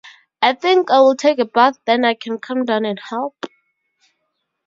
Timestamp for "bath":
1.45-1.77